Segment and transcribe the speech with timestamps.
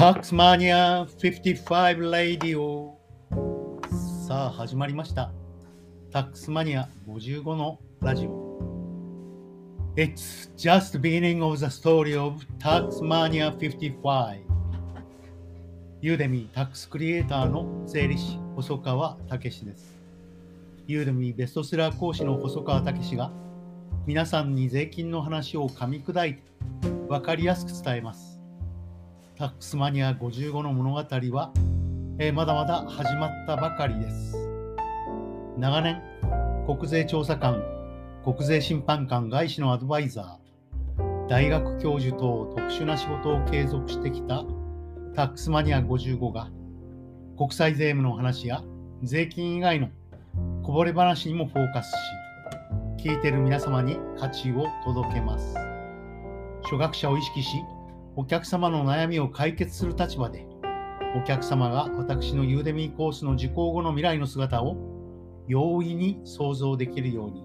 [0.00, 2.98] タックスマニア55レディオ
[4.26, 5.30] さあ始まりました。
[6.10, 8.58] タックスマニア55のラジオ。
[9.96, 14.38] It's just the beginning of the story of Taxmania 55
[16.00, 19.98] ユーデミータックスクリエイターの税理士細川武史です。
[20.86, 23.30] ユーデミーベストセラー講師の細川武史が
[24.06, 26.42] 皆さんに税金の話を噛み砕いて
[27.06, 28.29] 分かりやすく伝えます。
[29.40, 31.50] タックスマニア55の物語は、
[32.18, 34.36] えー、まだまだ始まったばかりです。
[35.56, 36.02] 長年
[36.66, 37.64] 国税調査官
[38.22, 44.44] 国税審判官外資のアドバイザー大学教授等特殊な仕事を継続してきた
[45.14, 46.50] タックスマニア55が
[47.38, 48.62] 国際税務の話や
[49.02, 49.88] 税金以外の
[50.62, 51.90] こぼれ話にもフォーカス
[52.98, 55.54] し聞いている皆様に価値を届けます。
[56.62, 57.56] 初学者を意識し
[58.20, 60.46] お客様の悩みを解決する立場で
[61.16, 64.76] お客様が私のユーデミーコースの受講後の未来の姿を
[65.48, 67.42] 容易に想像できるように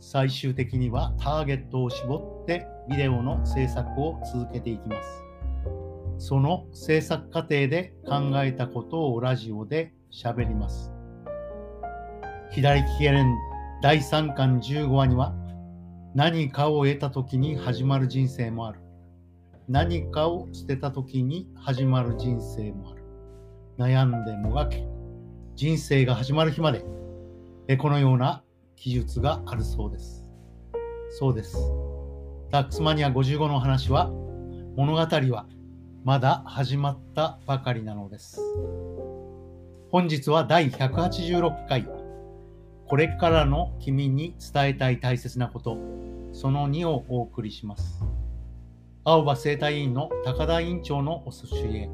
[0.00, 5.24] 最終的にはターゲットを絞ってビデオの制作を続けていきます
[6.18, 10.92] その制作過程で考えたことをラジオで喋ります。
[12.50, 13.32] 左利き連
[13.82, 15.34] 第3巻15話には
[16.14, 18.83] 何かを得た時に始まる人生もある。
[19.68, 23.02] 何かを捨てた時に始まる人生もある。
[23.78, 24.86] 悩んでもがけ、
[25.56, 26.84] 人生が始まる日まで、
[27.78, 28.42] このような
[28.76, 30.26] 記述があるそうです。
[31.10, 31.56] そうです。
[32.50, 34.10] タックスマニア55の話は、
[34.76, 35.46] 物語は
[36.04, 38.38] まだ始まったばかりなのです。
[39.90, 41.88] 本日は第186回、
[42.86, 45.78] これからの君に伝えたい大切なこと、
[46.32, 48.04] その2をお送りします。
[49.04, 51.90] 青葉生態院の高田院長のお寿司へ、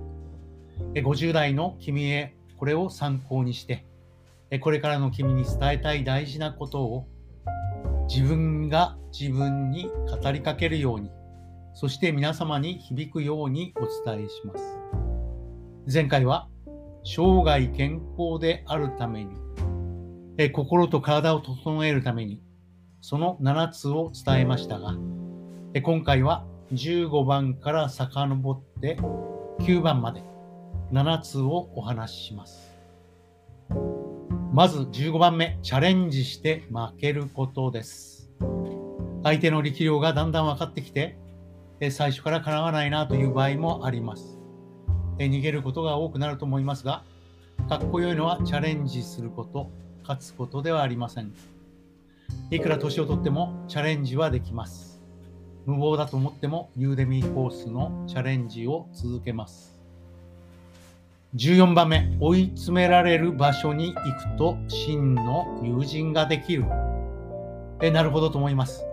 [0.94, 3.84] 50代の君へこれを参考にして、
[4.60, 7.06] これからの君に伝えたい大事なことを
[8.08, 9.90] 自分が自分に
[10.22, 11.10] 語りかけるように
[11.74, 14.78] そして皆様に響くようにお伝えします。
[15.92, 16.48] 前回は
[17.04, 19.36] 生涯健康であるために、
[20.52, 22.42] 心と体を整えるために、
[23.00, 24.96] その7つを伝えましたが、
[25.82, 28.96] 今回は15番から遡って
[29.60, 30.22] 9番まで
[30.92, 32.70] 7つをお話しします。
[34.52, 38.30] まず15番目、チャレンジして負けることです。
[39.22, 41.16] 相手の力量がだんだん分かってきて、
[41.90, 44.38] 最初から叶わないなという場合もあります。
[45.18, 47.04] 逃げることが多くなると思いますが、
[47.68, 49.70] かっこよいのはチャレンジすること、
[50.02, 51.32] 勝つことではありません。
[52.50, 54.89] いくら年をとってもチャレンジはできます。
[55.70, 59.78] 無謀だと思ってもユーデミーコースのチャレンジを続けます。
[61.36, 66.64] 14番目、追い詰められる場所に行くと真の友人ができる。
[67.80, 68.84] えなるほどと思います。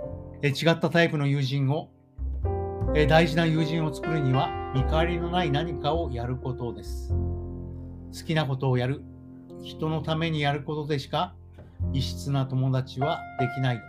[0.44, 1.90] え違ったタイプの友人を
[2.94, 7.10] え大事な友人を作るには見返りのない何かをやることです。
[7.10, 9.02] 好きなことをやる、
[9.64, 11.34] 人のためにやることでしか
[11.92, 13.82] 異質な友達はできない。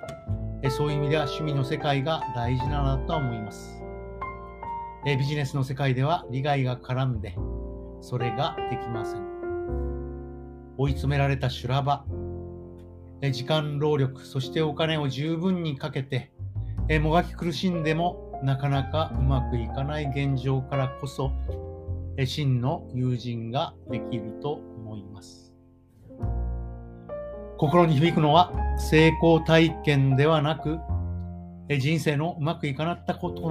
[0.62, 3.80] えそういう意味では趣味の世界が大事なのだと思います。
[5.06, 7.36] えビジネスの世界では利害が絡んで、
[8.00, 9.22] それができません。
[10.76, 12.04] 追い詰められた修羅場、
[13.22, 16.32] え時間労力、そしてお金を十分にかけて、
[16.88, 21.30] えもがき苦しんでもなかなかうまくいかない現状からこそ、
[22.26, 24.60] 真の友人ができると。
[27.58, 30.78] 心に響くのは成功体験ではなく、
[31.80, 33.48] 人生のうまくいかなったこと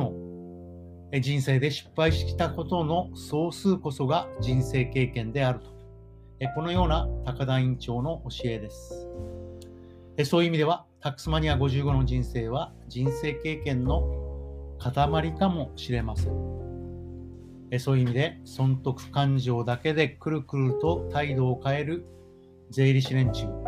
[1.12, 5.76] の、人生で失敗してきたことの総数こそが人生経験であると。
[6.56, 9.10] このような高田院長の教えです。
[10.24, 14.04] そういう意味では、タックスマニア55の人生は人生経験の
[14.80, 17.80] 塊かもしれません。
[17.80, 22.06] そういう意味で損得感情だけでくるくると態度を変える
[22.70, 23.67] 税理士連中。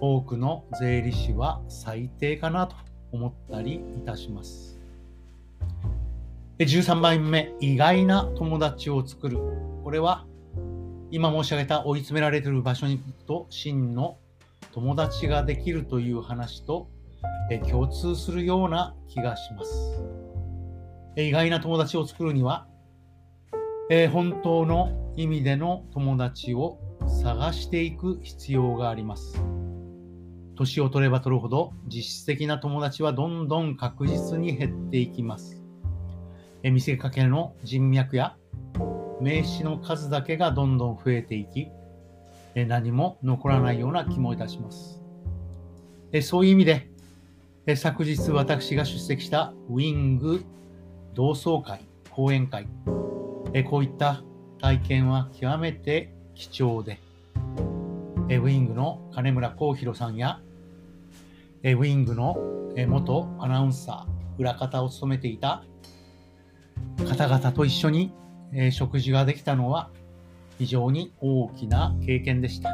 [0.00, 2.76] 多くの税理士は最低かなと
[3.12, 4.78] 思ったりいたします。
[6.58, 9.38] 13番目、意外な友達を作る。
[9.84, 10.26] これは
[11.10, 14.18] 今申し上げた追い詰められている場所に行くと真の
[14.72, 16.88] 友達ができるという話と
[17.70, 20.02] 共通するような気がします。
[21.16, 22.66] 意外な友達を作るには、
[23.90, 26.78] え、本当の意味での友達を
[27.22, 29.42] 探していく必要があります。
[30.58, 35.62] 年を取れば取るほど実質的な友達はどんどん確実に減っていきます。
[36.62, 38.36] え見せかけの人脈や
[39.20, 41.68] 名詞の数だけがどんどん増えていき、
[42.54, 45.00] え何も残らないような気もいたします。
[46.12, 46.88] えそういう意味で
[47.70, 50.42] え、昨日私が出席したウィング
[51.12, 52.66] 同窓会、講演会、
[53.52, 54.22] えこういった
[54.58, 56.98] 体験は極めて貴重で、
[58.30, 60.40] えウィングの金村幸宏さんや、
[61.62, 62.36] ウィングの
[62.86, 65.64] 元アナウンサー、裏方を務めていた
[67.08, 68.12] 方々と一緒に
[68.70, 69.90] 食事ができたのは
[70.58, 72.70] 非常に大きな経験でした。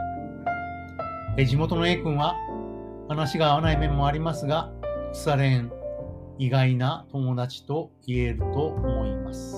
[1.47, 2.37] 地元の A 君は
[3.09, 4.71] 話が合わない面もありますが、
[5.13, 5.73] 腐れん
[6.39, 9.57] 意外な友達と言えると思います。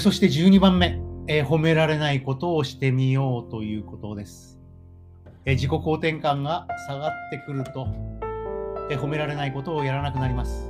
[0.00, 0.98] そして12番目、
[1.44, 4.55] 褒められないことをしてみようということです。
[5.48, 7.86] え自己肯定感が下がってくると、
[8.90, 10.66] え褒められないことをやらなくなります。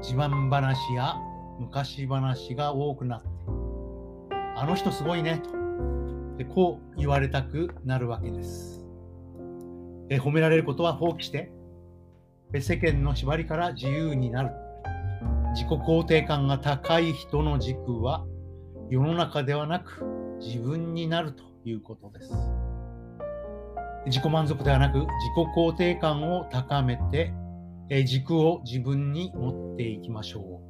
[0.00, 1.16] 自慢話や
[1.58, 3.28] 昔話が多くなって、
[4.56, 5.50] あの人すごいねと、
[6.38, 8.82] でこう言われたくなるわけです。
[10.08, 11.52] 褒められることは放棄して、
[12.58, 14.50] 世間の縛りから自由になる。
[15.52, 18.24] 自己肯定感が高い人の軸は
[18.88, 20.06] 世の中ではなく
[20.40, 22.32] 自分になるということです。
[24.06, 25.08] 自己満足ではなく自己
[25.56, 27.32] 肯定感を高めて
[27.90, 30.62] え軸を自分に持っていきましょ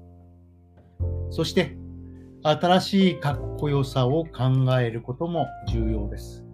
[1.31, 1.32] う。
[1.32, 1.77] そして
[2.43, 6.44] 新しいかっこよさを考えることも重要です。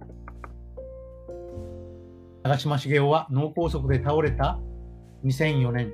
[2.43, 4.59] 長嶋茂雄は脳梗塞で倒れた
[5.25, 5.93] 2004年、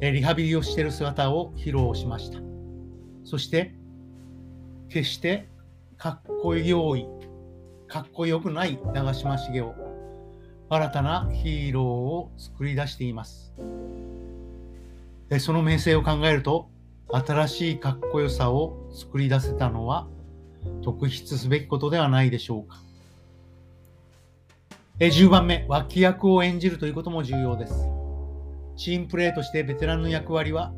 [0.00, 2.40] リハビリをしている姿を披露しました。
[3.24, 3.74] そして、
[4.90, 5.48] 決して
[5.96, 7.06] かっこよい、
[7.86, 9.87] かっこよくない長嶋茂雄、
[10.70, 13.52] 新たなヒーローを作り出しています。
[15.40, 16.68] その名声を考えると、
[17.10, 20.06] 新しいかっこよさを作り出せたのは
[20.82, 22.82] 特筆すべきことではないでしょうか。
[24.98, 27.88] 10番目、脇役を演じるということも重要です。
[28.76, 30.72] チームプレーとしてベテランの役割は、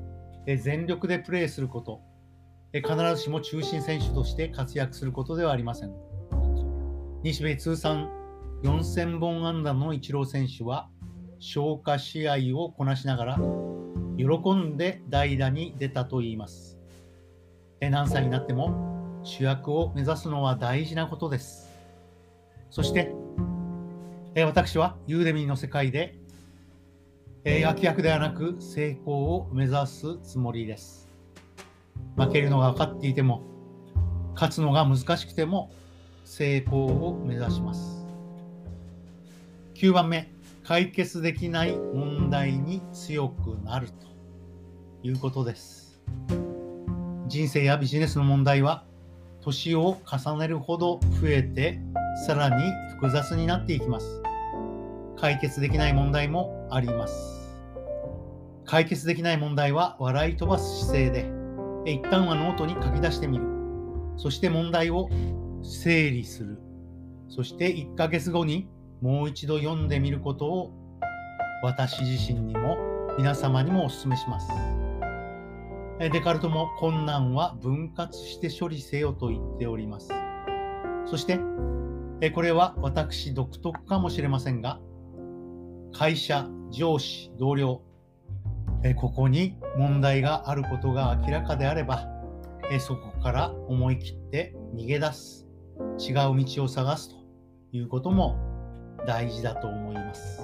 [0.46, 2.00] 全力でプレーすること、
[2.72, 5.92] 必ずしも中心選手として活躍することではありません。
[7.22, 8.08] 日米通算
[8.62, 10.88] 4000本安打のイチロー選手は、
[11.38, 13.38] 消化試合をこなしながら、
[14.18, 16.78] 喜んで代打に出たといいます。
[17.80, 21.70] 何歳になっても主役を目指すのは大事なことです。
[22.70, 23.14] そして、
[24.36, 26.20] 私はユーデミーの世界で
[27.42, 31.08] えー、役ではなく成功を目指すつもりです。
[32.14, 33.42] 負けるのが分かっていても、
[34.34, 35.70] 勝つのが難しくても
[36.24, 37.99] 成功を目指します。
[39.80, 40.30] 9番目、
[40.62, 43.94] 解決できない問題に強くなると
[45.02, 46.02] いうことです。
[47.28, 48.84] 人生やビジネスの問題は
[49.40, 51.80] 年を重ねるほど増えて
[52.26, 52.62] さらに
[52.96, 54.22] 複雑になっていきます。
[55.16, 57.50] 解決できない問題もあります。
[58.66, 61.30] 解決できない問題は笑い飛ばす姿勢で、
[61.90, 63.46] 一旦はノートに書き出してみる。
[64.18, 65.08] そして問題を
[65.62, 66.58] 整理する。
[67.30, 68.68] そして1ヶ月後に
[69.00, 70.72] もう一度読んでみることを
[71.62, 72.76] 私自身にも
[73.16, 74.48] 皆様にもお勧めします。
[75.98, 80.10] デカルトも困難は分割して処理せよと言っております。
[81.06, 81.38] そして、
[82.30, 84.80] これは私独特かもしれませんが、
[85.92, 87.82] 会社、上司、同僚、
[88.96, 92.06] ここに問題があることが明らかであれば、
[92.78, 95.46] そこから思い切って逃げ出す、
[95.98, 97.16] 違う道を探すと
[97.72, 98.49] いうことも
[99.06, 100.42] 大事だと思います。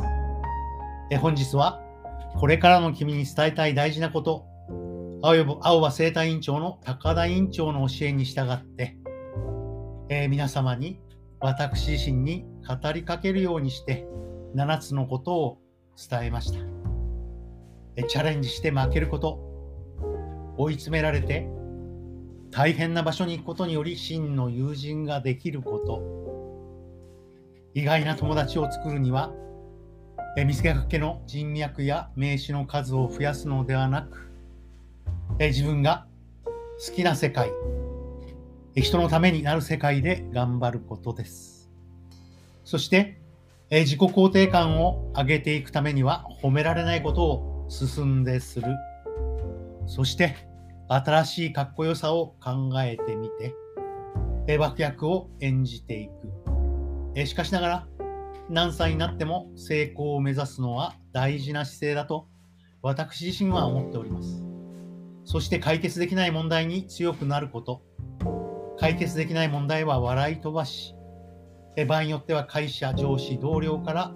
[1.11, 1.81] え本日は、
[2.37, 4.47] これからの君に伝えたい大事なこと、
[5.23, 8.97] 青葉生態委員長の高田委員長の教えに従って、
[10.09, 11.01] え皆様に
[11.41, 14.07] 私自身に語りかけるようにして、
[14.55, 15.59] 7つのことを
[15.97, 16.59] 伝えました。
[18.09, 19.41] チャレンジして負けること、
[20.59, 21.49] 追い詰められて
[22.51, 26.26] 大変な場所に行くことにより真の友人ができること、
[27.77, 29.35] 意外な友達を作るには
[30.35, 34.31] え、見つけかけの人脈や名刺の数を増やすのではなく
[35.39, 36.07] え、自分が
[36.89, 37.51] 好きな世界
[38.77, 41.71] え、人のためになる世界で頑張ることです。
[42.65, 43.21] そして、
[43.69, 48.69] え自己肯定感を上げていくためには褒められないことを進んでする。
[49.87, 50.35] そして
[50.89, 53.55] 新しいかっこよさを考えてみて、
[54.47, 56.56] え脇役を演じていく。
[57.17, 57.87] えしかしながら
[58.51, 62.29] 何歳になっても成功を目指すのは大事な姿勢だと
[62.83, 64.45] 私自身は思っております。
[65.25, 67.83] そして解決できない問題に強くなること。
[68.79, 70.95] 解決できない問題は笑い飛ばし、
[71.89, 74.15] 場合によっては会社、上司、同僚から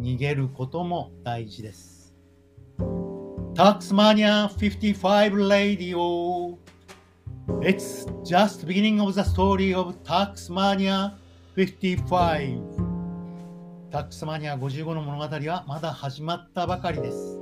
[0.00, 2.14] 逃げることも大事です。
[3.54, 6.58] Taxmania 55 Radio
[7.60, 11.21] It's just the beginning of the story of Taxmania
[11.54, 12.62] 55
[13.90, 17.38] タックスマニア55の物語はまだ始まったばかりです。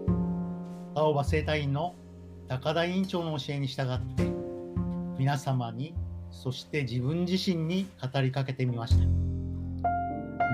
[0.96, 1.94] 青葉生態院の
[2.48, 4.24] 高田委員長の教えに従って
[5.16, 5.94] 皆様に
[6.32, 9.06] そして自分自身に語りかけてみました。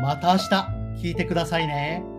[0.03, 0.49] また明日
[1.09, 2.16] 聞いてくださいね。